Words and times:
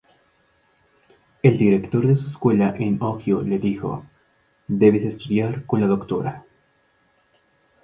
El 1.43 1.59
director 1.59 2.07
de 2.07 2.15
su 2.15 2.27
escuela 2.29 2.73
en 2.75 2.97
Ohio 3.03 3.43
le 3.43 3.59
dijo: 3.59 4.03
"Debes 4.67 5.03
estudiar 5.03 5.67
con 5.67 5.79
la 5.81 5.87
Dra. 5.89 6.43